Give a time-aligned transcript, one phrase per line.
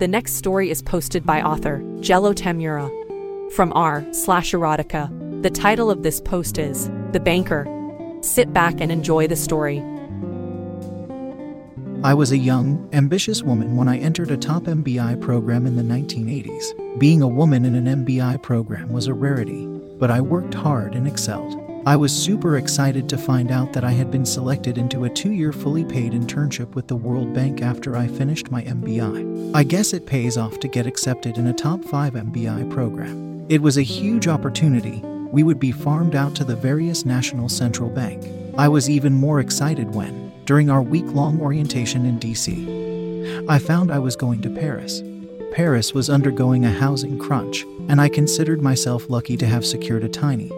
[0.00, 2.88] The next story is posted by author Jello Tamura
[3.52, 5.42] from r slash erotica.
[5.42, 7.66] The title of this post is The Banker.
[8.22, 9.80] Sit back and enjoy the story.
[12.02, 15.82] I was a young, ambitious woman when I entered a top MBI program in the
[15.82, 16.98] 1980s.
[16.98, 19.66] Being a woman in an MBI program was a rarity,
[19.98, 21.69] but I worked hard and excelled.
[21.86, 25.32] I was super excited to find out that I had been selected into a two
[25.32, 29.54] year fully paid internship with the World Bank after I finished my MBI.
[29.54, 33.46] I guess it pays off to get accepted in a top 5 MBI program.
[33.48, 35.00] It was a huge opportunity.
[35.32, 38.26] We would be farmed out to the various national central bank.
[38.58, 43.90] I was even more excited when, during our week long orientation in DC, I found
[43.90, 45.02] I was going to Paris.
[45.52, 50.08] Paris was undergoing a housing crunch, and I considered myself lucky to have secured a
[50.08, 50.52] tiny,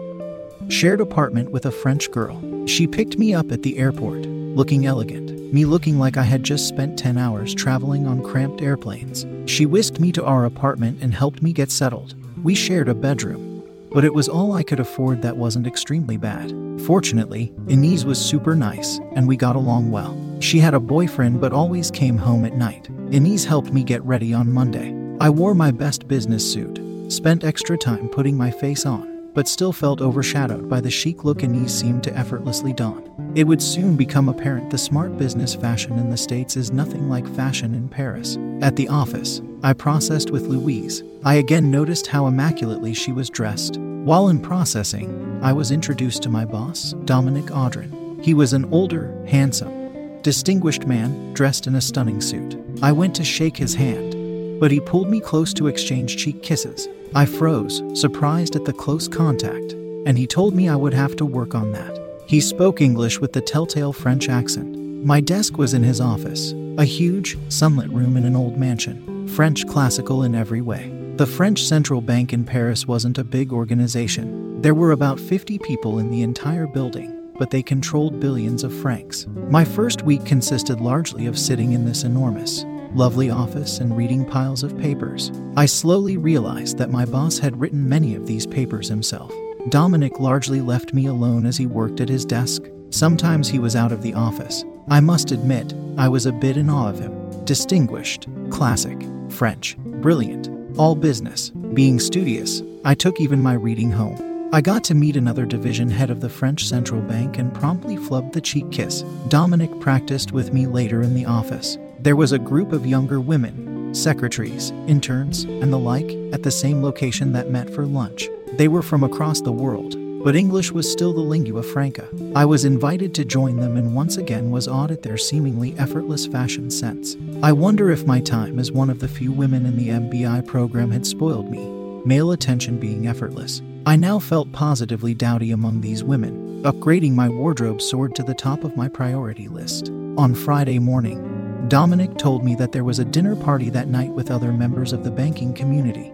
[0.69, 2.41] shared apartment with a French girl.
[2.65, 6.67] She picked me up at the airport, looking elegant, me looking like I had just
[6.67, 9.25] spent 10 hours traveling on cramped airplanes.
[9.45, 12.15] She whisked me to our apartment and helped me get settled.
[12.43, 16.51] We shared a bedroom, but it was all I could afford that wasn't extremely bad.
[16.81, 20.17] Fortunately, Inez was super nice, and we got along well.
[20.39, 22.89] She had a boyfriend but always came home at night.
[23.11, 24.93] Inez helped me get ready on Monday.
[25.21, 29.73] I wore my best business suit, spent extra time putting my face on, but still
[29.73, 33.31] felt overshadowed by the chic look Inez seemed to effortlessly don.
[33.35, 37.27] It would soon become apparent the smart business fashion in the States is nothing like
[37.35, 38.37] fashion in Paris.
[38.61, 41.03] At the office, I processed with Louise.
[41.23, 43.77] I again noticed how immaculately she was dressed.
[43.77, 48.21] While in processing, I was introduced to my boss, Dominic Audrin.
[48.23, 52.57] He was an older, handsome, distinguished man dressed in a stunning suit.
[52.81, 54.15] I went to shake his hand,
[54.63, 56.87] but he pulled me close to exchange cheek kisses.
[57.13, 59.73] I froze, surprised at the close contact,
[60.05, 61.99] and he told me I would have to work on that.
[62.27, 64.77] He spoke English with the telltale French accent.
[65.03, 69.67] My desk was in his office, a huge, sunlit room in an old mansion, French
[69.67, 70.89] classical in every way.
[71.17, 74.61] The French Central Bank in Paris wasn't a big organization.
[74.61, 79.27] There were about 50 people in the entire building, but they controlled billions of francs.
[79.49, 82.63] My first week consisted largely of sitting in this enormous,
[82.95, 85.31] lovely office and reading piles of papers.
[85.57, 89.33] I slowly realized that my boss had written many of these papers himself.
[89.69, 92.63] Dominic largely left me alone as he worked at his desk.
[92.89, 94.63] Sometimes he was out of the office.
[94.89, 97.45] I must admit, I was a bit in awe of him.
[97.45, 102.61] Distinguished, classic, French, brilliant, all business, being studious.
[102.85, 104.49] I took even my reading home.
[104.53, 108.33] I got to meet another division head of the French Central Bank and promptly flubbed
[108.33, 109.01] the cheek kiss.
[109.29, 111.77] Dominic practiced with me later in the office.
[112.03, 116.83] There was a group of younger women, secretaries, interns, and the like, at the same
[116.83, 118.27] location that met for lunch.
[118.57, 122.09] They were from across the world, but English was still the lingua franca.
[122.35, 126.27] I was invited to join them and once again was awed at their seemingly effortless
[126.27, 127.15] fashion sense.
[127.41, 130.91] I wonder if my time as one of the few women in the MBI program
[130.91, 131.69] had spoiled me,
[132.05, 133.61] male attention being effortless.
[133.85, 136.63] I now felt positively dowdy among these women.
[136.63, 139.87] Upgrading my wardrobe soared to the top of my priority list.
[140.17, 144.29] On Friday morning, Dominic told me that there was a dinner party that night with
[144.29, 146.11] other members of the banking community,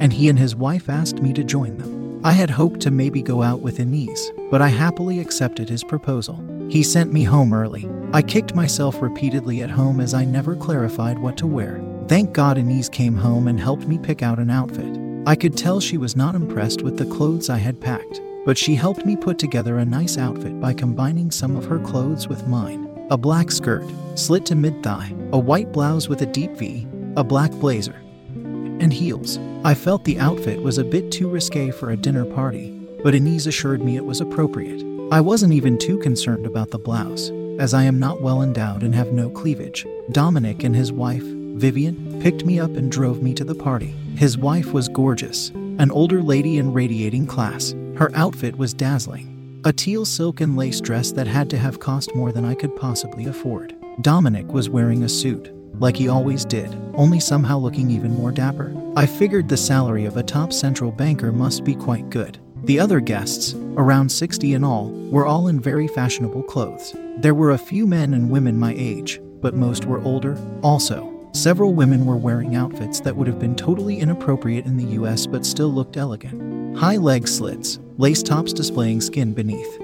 [0.00, 2.20] and he and his wife asked me to join them.
[2.24, 6.42] I had hoped to maybe go out with Inez, but I happily accepted his proposal.
[6.70, 7.86] He sent me home early.
[8.14, 11.82] I kicked myself repeatedly at home as I never clarified what to wear.
[12.08, 14.98] Thank God Inez came home and helped me pick out an outfit.
[15.26, 18.74] I could tell she was not impressed with the clothes I had packed, but she
[18.74, 22.91] helped me put together a nice outfit by combining some of her clothes with mine
[23.10, 23.84] a black skirt,
[24.14, 27.96] slit to mid thigh, a white blouse with a deep V, a black blazer,
[28.34, 29.38] and heels.
[29.64, 32.70] I felt the outfit was a bit too risque for a dinner party,
[33.02, 34.82] but Inez assured me it was appropriate.
[35.12, 38.94] I wasn't even too concerned about the blouse, as I am not well endowed and
[38.94, 39.86] have no cleavage.
[40.10, 43.94] Dominic and his wife, Vivian, picked me up and drove me to the party.
[44.16, 47.74] His wife was gorgeous, an older lady in radiating class.
[47.96, 49.31] Her outfit was dazzling.
[49.64, 52.74] A teal silk and lace dress that had to have cost more than I could
[52.74, 53.76] possibly afford.
[54.00, 58.74] Dominic was wearing a suit, like he always did, only somehow looking even more dapper.
[58.96, 62.40] I figured the salary of a top central banker must be quite good.
[62.64, 66.96] The other guests, around 60 in all, were all in very fashionable clothes.
[67.18, 70.36] There were a few men and women my age, but most were older.
[70.64, 75.26] Also, several women were wearing outfits that would have been totally inappropriate in the US
[75.26, 76.76] but still looked elegant.
[76.78, 79.80] High leg slits, lace tops displaying skin beneath.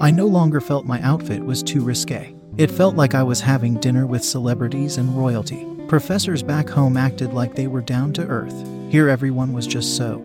[0.00, 2.34] I no longer felt my outfit was too risque.
[2.58, 5.66] It felt like I was having dinner with celebrities and royalty.
[5.88, 8.54] Professors back home acted like they were down to earth.
[8.90, 10.24] Here, everyone was just so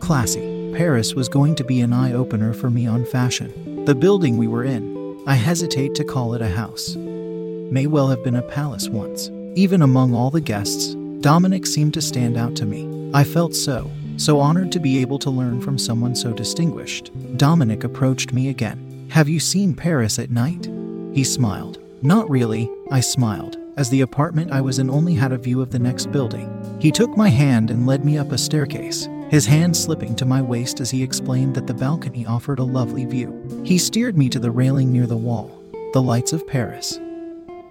[0.00, 0.72] classy.
[0.76, 3.84] Paris was going to be an eye opener for me on fashion.
[3.84, 8.22] The building we were in, I hesitate to call it a house, may well have
[8.22, 9.30] been a palace once.
[9.56, 13.10] Even among all the guests, Dominic seemed to stand out to me.
[13.12, 17.10] I felt so, so honored to be able to learn from someone so distinguished.
[17.36, 19.08] Dominic approached me again.
[19.10, 20.70] Have you seen Paris at night?
[21.12, 21.78] He smiled.
[22.00, 25.70] Not really, I smiled, as the apartment I was in only had a view of
[25.70, 26.48] the next building.
[26.80, 30.40] He took my hand and led me up a staircase, his hand slipping to my
[30.40, 33.62] waist as he explained that the balcony offered a lovely view.
[33.64, 35.60] He steered me to the railing near the wall,
[35.92, 37.00] the lights of Paris.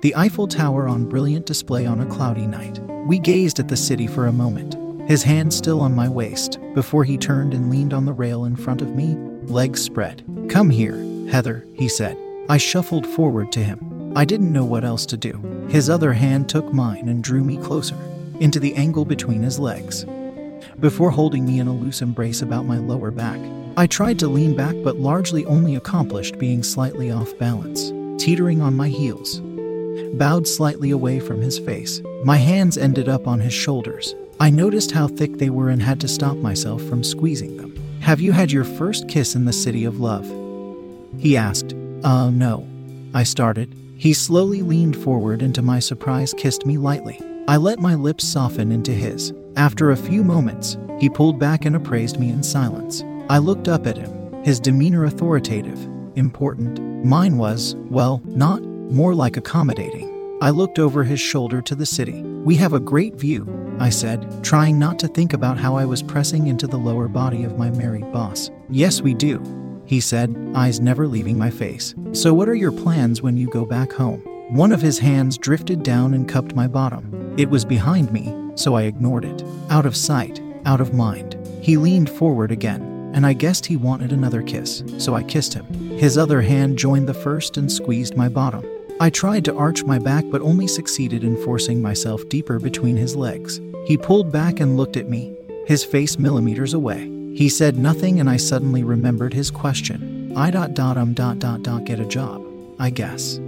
[0.01, 2.79] The Eiffel Tower on brilliant display on a cloudy night.
[3.05, 4.77] We gazed at the city for a moment,
[5.09, 8.55] his hand still on my waist, before he turned and leaned on the rail in
[8.55, 9.15] front of me,
[9.51, 10.23] legs spread.
[10.47, 10.95] Come here,
[11.29, 12.17] Heather, he said.
[12.47, 14.13] I shuffled forward to him.
[14.15, 15.67] I didn't know what else to do.
[15.69, 17.97] His other hand took mine and drew me closer,
[18.39, 20.05] into the angle between his legs.
[20.79, 23.39] Before holding me in a loose embrace about my lower back,
[23.75, 27.91] I tried to lean back but largely only accomplished being slightly off balance,
[28.23, 29.41] teetering on my heels.
[30.13, 34.15] Bowed slightly away from his face, my hands ended up on his shoulders.
[34.39, 37.75] I noticed how thick they were and had to stop myself from squeezing them.
[38.01, 40.25] Have you had your first kiss in the city of love?
[41.17, 41.73] He asked.
[42.03, 42.67] Uh, no.
[43.13, 43.75] I started.
[43.97, 47.19] He slowly leaned forward and to my surprise kissed me lightly.
[47.47, 49.33] I let my lips soften into his.
[49.57, 53.03] After a few moments, he pulled back and appraised me in silence.
[53.29, 55.79] I looked up at him, his demeanor authoritative,
[56.15, 56.79] important.
[57.03, 60.38] Mine was, well, not, more like accommodating.
[60.41, 62.21] I looked over his shoulder to the city.
[62.21, 66.01] We have a great view, I said, trying not to think about how I was
[66.01, 68.50] pressing into the lower body of my married boss.
[68.69, 69.44] Yes, we do,
[69.86, 71.94] he said, eyes never leaving my face.
[72.13, 74.21] So, what are your plans when you go back home?
[74.50, 77.35] One of his hands drifted down and cupped my bottom.
[77.38, 79.44] It was behind me, so I ignored it.
[79.69, 81.38] Out of sight, out of mind.
[81.62, 85.65] He leaned forward again, and I guessed he wanted another kiss, so I kissed him.
[85.97, 88.65] His other hand joined the first and squeezed my bottom.
[88.99, 93.15] I tried to arch my back but only succeeded in forcing myself deeper between his
[93.15, 93.59] legs.
[93.85, 95.35] He pulled back and looked at me,
[95.65, 97.07] his face millimeters away.
[97.33, 100.33] He said nothing and I suddenly remembered his question.
[100.35, 102.45] I dot dot um dot dot dot get a job,
[102.79, 103.39] I guess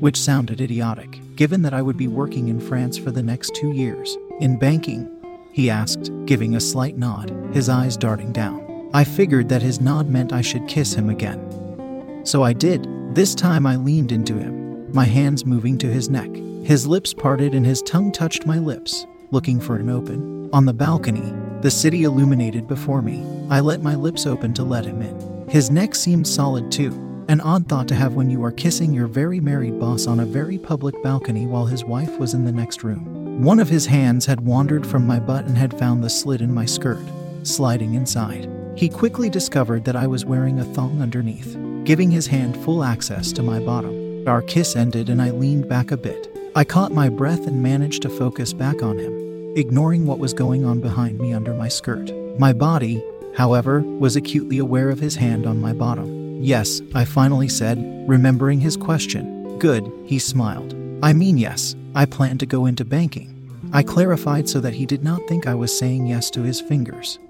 [0.00, 3.72] which sounded idiotic, given that I would be working in France for the next two
[3.72, 4.16] years.
[4.40, 5.10] In banking?
[5.52, 8.90] He asked, giving a slight nod, his eyes darting down.
[8.92, 12.20] I figured that his nod meant I should kiss him again.
[12.24, 12.86] So I did.
[13.14, 14.65] This time I leaned into him,
[14.96, 16.34] my hands moving to his neck.
[16.64, 20.48] His lips parted and his tongue touched my lips, looking for an open.
[20.54, 23.22] On the balcony, the city illuminated before me.
[23.50, 25.46] I let my lips open to let him in.
[25.50, 26.94] His neck seemed solid too,
[27.28, 30.24] an odd thought to have when you are kissing your very married boss on a
[30.24, 33.42] very public balcony while his wife was in the next room.
[33.44, 36.54] One of his hands had wandered from my butt and had found the slit in
[36.54, 37.04] my skirt,
[37.42, 38.50] sliding inside.
[38.76, 43.30] He quickly discovered that I was wearing a thong underneath, giving his hand full access
[43.32, 44.05] to my bottom.
[44.26, 46.28] Our kiss ended and I leaned back a bit.
[46.56, 50.64] I caught my breath and managed to focus back on him, ignoring what was going
[50.64, 52.10] on behind me under my skirt.
[52.36, 53.04] My body,
[53.36, 56.42] however, was acutely aware of his hand on my bottom.
[56.42, 57.78] Yes, I finally said,
[58.08, 59.58] remembering his question.
[59.58, 60.74] Good, he smiled.
[61.04, 63.32] I mean, yes, I plan to go into banking.
[63.72, 67.20] I clarified so that he did not think I was saying yes to his fingers.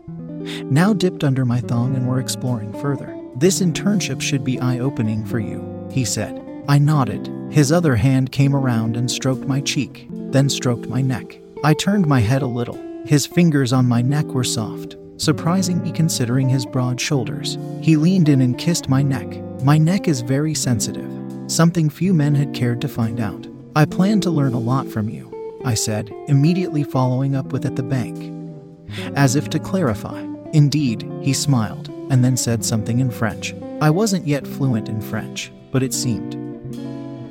[0.64, 3.14] Now dipped under my thong and were exploring further.
[3.36, 6.45] This internship should be eye opening for you, he said.
[6.68, 7.30] I nodded.
[7.50, 11.38] His other hand came around and stroked my cheek, then stroked my neck.
[11.62, 12.78] I turned my head a little.
[13.04, 17.56] His fingers on my neck were soft, surprising me considering his broad shoulders.
[17.80, 19.40] He leaned in and kissed my neck.
[19.62, 21.08] My neck is very sensitive,
[21.46, 23.46] something few men had cared to find out.
[23.76, 27.76] I plan to learn a lot from you, I said, immediately following up with at
[27.76, 28.32] the bank.
[29.14, 30.20] As if to clarify.
[30.52, 33.54] Indeed, he smiled, and then said something in French.
[33.80, 36.45] I wasn't yet fluent in French, but it seemed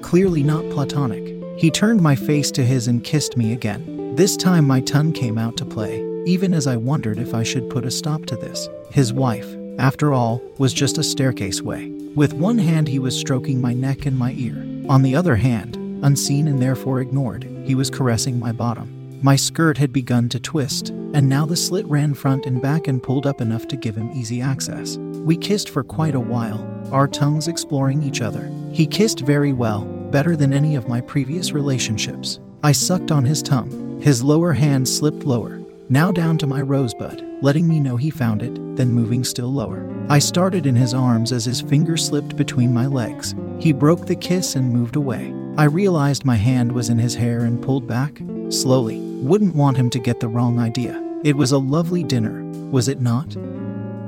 [0.06, 1.36] clearly not platonic.
[1.58, 4.16] He turned my face to his and kissed me again.
[4.16, 7.72] This time my tongue came out to play, even as I wondered if I should
[7.72, 8.70] put a stop to this.
[8.92, 9.48] His wife,
[9.80, 11.90] after all, was just a staircase way.
[12.14, 14.56] With one hand, he was stroking my neck and my ear.
[14.88, 19.20] On the other hand, unseen and therefore ignored, he was caressing my bottom.
[19.24, 23.02] My skirt had begun to twist, and now the slit ran front and back and
[23.02, 24.98] pulled up enough to give him easy access.
[24.98, 28.52] We kissed for quite a while, our tongues exploring each other.
[28.72, 32.40] He kissed very well, better than any of my previous relationships.
[32.64, 34.00] I sucked on his tongue.
[34.02, 38.42] His lower hand slipped lower, now down to my rosebud, letting me know he found
[38.42, 39.86] it, then moving still lower.
[40.08, 43.36] I started in his arms as his finger slipped between my legs.
[43.60, 45.34] He broke the kiss and moved away.
[45.58, 49.00] I realized my hand was in his hair and pulled back, slowly.
[49.22, 51.04] Wouldn't want him to get the wrong idea.
[51.26, 52.42] It was a lovely dinner,
[52.72, 53.36] was it not?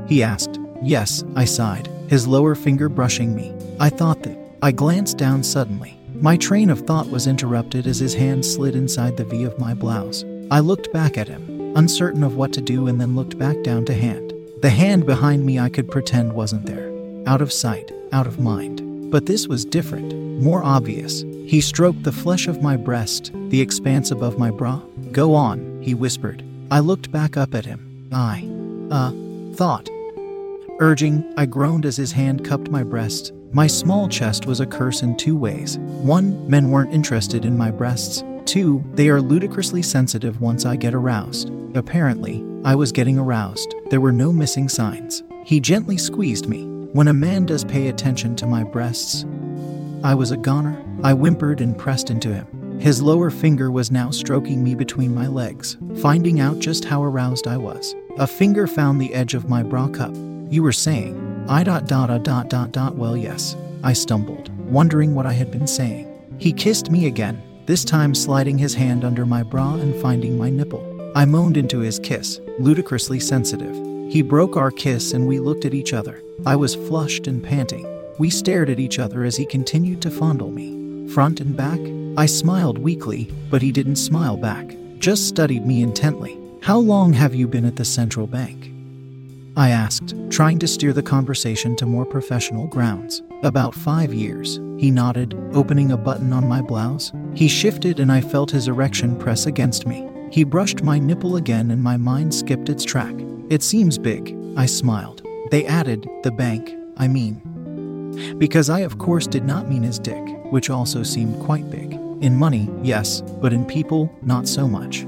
[0.08, 0.58] He asked.
[0.82, 3.54] Yes, I sighed, his lower finger brushing me.
[3.78, 4.38] I thought that.
[4.62, 5.97] I glanced down suddenly.
[6.20, 9.76] My train of thought was interrupted as his hand slid inside the V of my
[9.76, 10.26] blouse.
[10.50, 13.86] I looked back at him, uncertain of what to do, and then looked back down
[13.86, 14.34] to hand.
[14.64, 16.92] The hand behind me I could pretend wasn't there.
[17.28, 19.12] Out of sight, out of mind.
[19.12, 21.22] But this was different, more obvious.
[21.46, 24.82] He stroked the flesh of my breast, the expanse above my bra.
[25.12, 26.44] Go on, he whispered.
[26.72, 28.10] I looked back up at him.
[28.12, 28.50] I,
[28.90, 29.12] uh,
[29.54, 29.88] thought.
[30.80, 33.34] Urging, I groaned as his hand cupped my breast.
[33.52, 35.78] My small chest was a curse in two ways.
[35.78, 38.24] One, men weren't interested in my breasts.
[38.46, 41.50] Two, they are ludicrously sensitive once I get aroused.
[41.74, 43.74] Apparently, I was getting aroused.
[43.90, 45.24] There were no missing signs.
[45.46, 46.66] He gently squeezed me.
[46.92, 49.26] When a man does pay attention to my breasts,
[50.04, 50.84] I was a goner.
[51.04, 52.80] I whimpered and pressed into him.
[52.80, 57.48] His lower finger was now stroking me between my legs, finding out just how aroused
[57.48, 57.96] I was.
[58.18, 60.14] A finger found the edge of my bra cup.
[60.50, 62.96] You were saying, I dot dot dot dot dot dot.
[62.96, 63.56] Well, yes.
[63.84, 66.14] I stumbled, wondering what I had been saying.
[66.40, 70.50] He kissed me again, this time sliding his hand under my bra and finding my
[70.50, 71.12] nipple.
[71.16, 73.76] I moaned into his kiss, ludicrously sensitive.
[74.12, 76.22] He broke our kiss and we looked at each other.
[76.46, 77.86] I was flushed and panting.
[78.20, 81.08] We stared at each other as he continued to fondle me.
[81.10, 81.80] Front and back,
[82.18, 86.38] I smiled weakly, but he didn't smile back, just studied me intently.
[86.62, 88.72] How long have you been at the central bank?
[89.58, 93.24] I asked, trying to steer the conversation to more professional grounds.
[93.42, 97.12] About five years, he nodded, opening a button on my blouse.
[97.34, 100.08] He shifted and I felt his erection press against me.
[100.32, 103.16] He brushed my nipple again and my mind skipped its track.
[103.50, 105.24] It seems big, I smiled.
[105.50, 108.38] They added, the bank, I mean.
[108.38, 111.94] Because I, of course, did not mean his dick, which also seemed quite big.
[112.22, 115.08] In money, yes, but in people, not so much.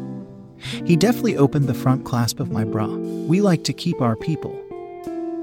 [0.86, 2.88] He deftly opened the front clasp of my bra.
[2.88, 4.60] We like to keep our people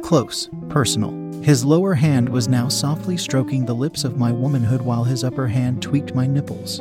[0.07, 1.11] close, personal.
[1.43, 5.49] His lower hand was now softly stroking the lips of my womanhood while his upper
[5.49, 6.81] hand tweaked my nipples.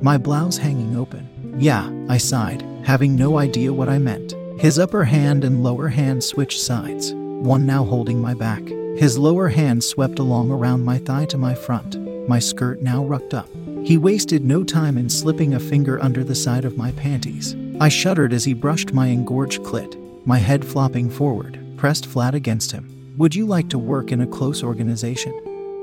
[0.00, 1.28] My blouse hanging open.
[1.58, 4.34] Yeah, I sighed, having no idea what I meant.
[4.58, 8.66] His upper hand and lower hand switched sides, one now holding my back.
[8.96, 11.98] His lower hand swept along around my thigh to my front,
[12.28, 13.50] my skirt now rucked up.
[13.88, 17.56] He wasted no time in slipping a finger under the side of my panties.
[17.80, 22.70] I shuddered as he brushed my engorged clit, my head flopping forward, pressed flat against
[22.70, 23.14] him.
[23.16, 25.32] Would you like to work in a close organization?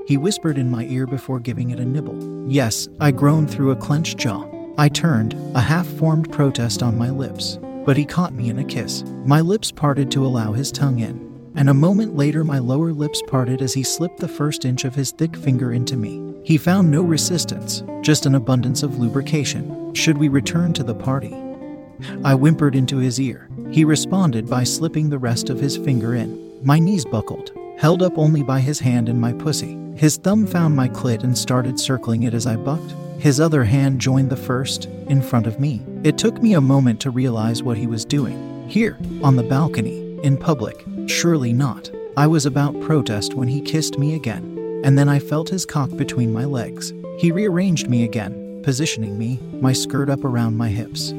[0.07, 2.47] He whispered in my ear before giving it a nibble.
[2.47, 4.45] Yes, I groaned through a clenched jaw.
[4.77, 7.57] I turned, a half formed protest on my lips,
[7.88, 9.03] but he caught me in a kiss.
[9.25, 13.24] My lips parted to allow his tongue in, and a moment later my lower lips
[13.25, 16.35] parted as he slipped the first inch of his thick finger into me.
[16.46, 19.96] He found no resistance, just an abundance of lubrication.
[19.96, 21.34] Should we return to the party?
[22.24, 23.50] I whimpered into his ear.
[23.72, 26.60] He responded by slipping the rest of his finger in.
[26.64, 29.75] My knees buckled, held up only by his hand and my pussy.
[29.96, 32.94] His thumb found my clit and started circling it as I bucked.
[33.18, 35.82] His other hand joined the first, in front of me.
[36.04, 38.70] It took me a moment to realize what he was doing.
[38.70, 41.90] Here, on the balcony, in public, surely not.
[42.16, 44.54] I was about to protest when he kissed me again
[44.86, 46.94] and then I felt his cock between my legs.
[47.18, 51.10] He rearranged me again, positioning me, my skirt up around my hips.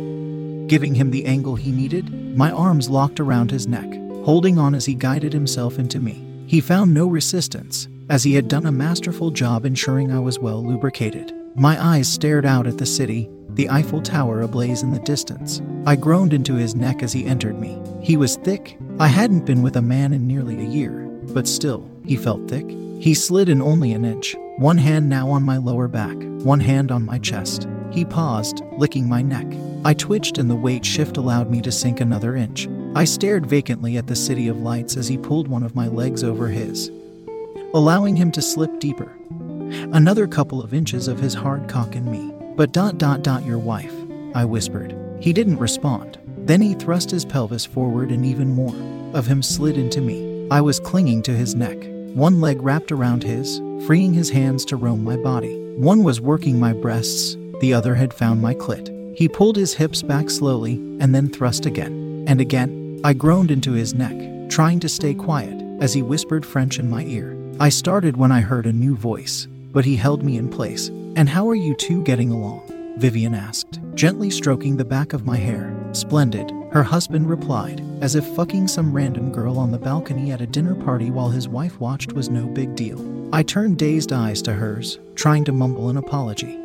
[0.69, 3.93] Giving him the angle he needed, my arms locked around his neck,
[4.25, 6.25] holding on as he guided himself into me.
[6.47, 10.65] He found no resistance, as he had done a masterful job ensuring I was well
[10.65, 11.35] lubricated.
[11.57, 15.61] My eyes stared out at the city, the Eiffel Tower ablaze in the distance.
[15.87, 17.83] I groaned into his neck as he entered me.
[18.01, 18.79] He was thick.
[19.01, 22.67] I hadn't been with a man in nearly a year, but still, he felt thick.
[22.99, 26.91] He slid in only an inch, one hand now on my lower back, one hand
[26.91, 27.69] on my chest.
[27.91, 29.47] He paused, licking my neck.
[29.85, 32.69] I twitched and the weight shift allowed me to sink another inch.
[32.95, 36.25] I stared vacantly at the city of lights as he pulled one of my legs
[36.25, 36.91] over his,
[37.75, 39.13] allowing him to slip deeper.
[39.93, 42.33] Another couple of inches of his hard cock in me.
[42.57, 43.95] But dot dot dot your wife,
[44.35, 44.97] I whispered.
[45.21, 46.19] He didn't respond.
[46.39, 48.75] Then he thrust his pelvis forward and even more
[49.15, 50.49] of him slid into me.
[50.51, 51.77] I was clinging to his neck,
[52.17, 55.55] one leg wrapped around his, freeing his hands to roam my body.
[55.77, 58.89] One was working my breasts, the other had found my clit.
[59.15, 62.25] He pulled his hips back slowly and then thrust again.
[62.27, 66.79] And again, I groaned into his neck, trying to stay quiet as he whispered French
[66.79, 67.37] in my ear.
[67.61, 70.89] I started when I heard a new voice, but he held me in place.
[71.17, 72.63] And how are you two getting along?
[72.97, 75.71] Vivian asked, gently stroking the back of my hair.
[75.93, 80.47] Splendid, her husband replied, as if fucking some random girl on the balcony at a
[80.47, 83.29] dinner party while his wife watched was no big deal.
[83.35, 86.59] I turned dazed eyes to hers, trying to mumble an apology.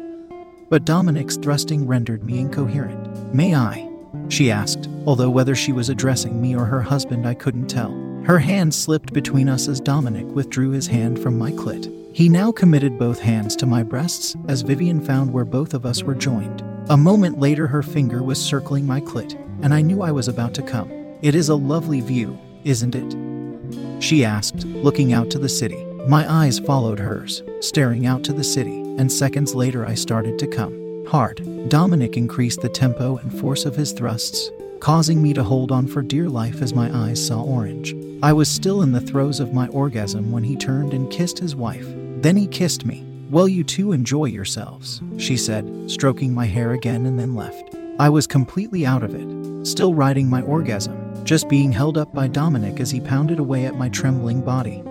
[0.69, 3.33] But Dominic's thrusting rendered me incoherent.
[3.33, 3.89] May I?
[4.29, 7.91] She asked, although whether she was addressing me or her husband I couldn't tell.
[8.25, 11.91] Her hand slipped between us as Dominic withdrew his hand from my clit.
[12.15, 16.03] He now committed both hands to my breasts as Vivian found where both of us
[16.03, 16.61] were joined.
[16.89, 20.53] A moment later, her finger was circling my clit, and I knew I was about
[20.55, 20.91] to come.
[21.21, 24.01] It is a lovely view, isn't it?
[24.01, 25.85] She asked, looking out to the city.
[26.07, 30.47] My eyes followed hers, staring out to the city, and seconds later I started to
[30.47, 31.05] come.
[31.07, 31.69] Hard.
[31.69, 34.49] Dominic increased the tempo and force of his thrusts,
[34.79, 37.95] causing me to hold on for dear life as my eyes saw orange.
[38.23, 41.55] I was still in the throes of my orgasm when he turned and kissed his
[41.55, 41.85] wife.
[42.21, 43.05] Then he kissed me.
[43.29, 47.75] Well, you two enjoy yourselves, she said, stroking my hair again and then left.
[48.01, 52.27] I was completely out of it, still riding my orgasm, just being held up by
[52.27, 54.81] Dominic as he pounded away at my trembling body.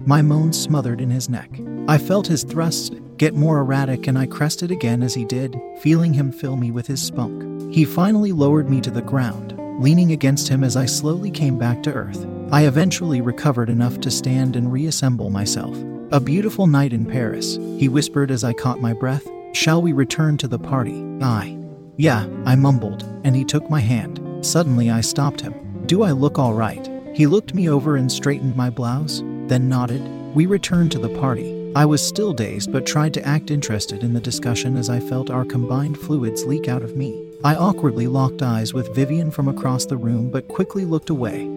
[0.00, 1.50] My moans smothered in his neck.
[1.88, 6.14] I felt his thrusts get more erratic and I crested again as he did, feeling
[6.14, 7.70] him fill me with his spunk.
[7.70, 11.82] He finally lowered me to the ground, leaning against him as I slowly came back
[11.82, 12.26] to earth.
[12.50, 15.76] I eventually recovered enough to stand and reassemble myself.
[16.12, 19.28] A beautiful night in Paris, he whispered as I caught my breath.
[19.52, 21.04] Shall we return to the party?
[21.20, 21.57] I.
[21.98, 24.20] Yeah, I mumbled, and he took my hand.
[24.46, 25.52] Suddenly I stopped him.
[25.86, 26.88] Do I look all right?
[27.12, 30.00] He looked me over and straightened my blouse, then nodded.
[30.32, 31.72] We returned to the party.
[31.74, 35.28] I was still dazed but tried to act interested in the discussion as I felt
[35.28, 37.20] our combined fluids leak out of me.
[37.42, 41.48] I awkwardly locked eyes with Vivian from across the room but quickly looked away.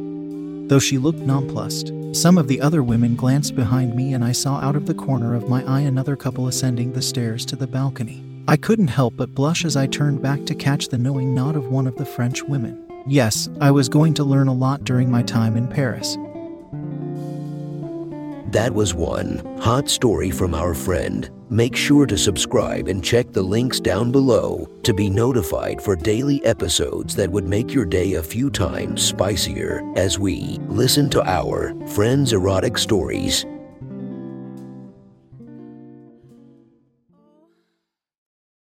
[0.69, 4.59] Though she looked nonplussed, some of the other women glanced behind me and I saw
[4.59, 8.23] out of the corner of my eye another couple ascending the stairs to the balcony.
[8.47, 11.67] I couldn't help but blush as I turned back to catch the knowing nod of
[11.67, 12.85] one of the French women.
[13.07, 16.17] Yes, I was going to learn a lot during my time in Paris.
[18.51, 21.29] That was one hot story from our friend.
[21.49, 26.43] Make sure to subscribe and check the links down below to be notified for daily
[26.43, 31.73] episodes that would make your day a few times spicier as we listen to our
[31.87, 33.45] friends' erotic stories